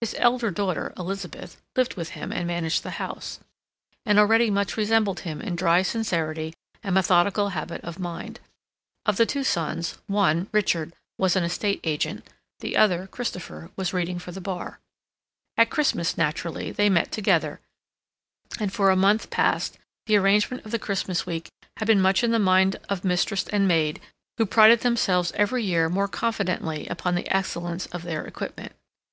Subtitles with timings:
[0.00, 3.38] His elder daughter, Elizabeth, lived with him and managed the house,
[4.04, 8.40] and already much resembled him in dry sincerity and methodical habit of mind;
[9.06, 12.26] of the two sons one, Richard, was an estate agent,
[12.58, 14.80] the other, Christopher, was reading for the Bar.
[15.56, 17.60] At Christmas, naturally, they met together;
[18.58, 22.32] and for a month past the arrangement of the Christmas week had been much in
[22.32, 24.00] the mind of mistress and maid,
[24.38, 28.72] who prided themselves every year more confidently upon the excellence of their equipment.